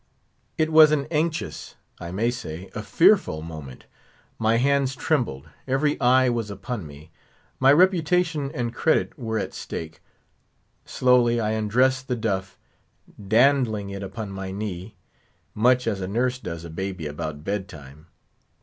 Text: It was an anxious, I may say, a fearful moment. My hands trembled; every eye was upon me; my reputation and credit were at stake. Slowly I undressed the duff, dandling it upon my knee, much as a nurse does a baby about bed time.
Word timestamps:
It 0.57 0.71
was 0.71 0.91
an 0.91 1.05
anxious, 1.11 1.75
I 1.99 2.09
may 2.11 2.31
say, 2.31 2.71
a 2.73 2.81
fearful 2.81 3.43
moment. 3.43 3.85
My 4.39 4.57
hands 4.57 4.95
trembled; 4.95 5.47
every 5.67 6.01
eye 6.01 6.27
was 6.27 6.49
upon 6.49 6.87
me; 6.87 7.11
my 7.59 7.71
reputation 7.71 8.51
and 8.51 8.73
credit 8.73 9.15
were 9.19 9.37
at 9.37 9.53
stake. 9.53 10.01
Slowly 10.85 11.39
I 11.39 11.51
undressed 11.51 12.07
the 12.07 12.15
duff, 12.15 12.57
dandling 13.23 13.91
it 13.91 14.01
upon 14.01 14.31
my 14.31 14.49
knee, 14.49 14.95
much 15.53 15.85
as 15.85 16.01
a 16.01 16.07
nurse 16.07 16.39
does 16.39 16.65
a 16.65 16.71
baby 16.71 17.05
about 17.05 17.43
bed 17.43 17.67
time. 17.67 18.07